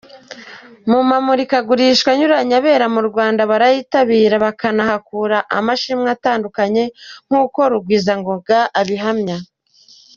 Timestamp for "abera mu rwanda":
2.59-3.41